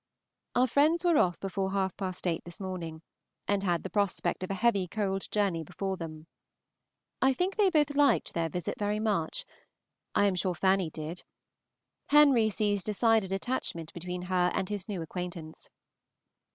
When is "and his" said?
14.55-14.89